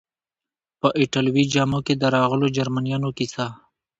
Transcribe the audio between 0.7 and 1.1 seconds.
په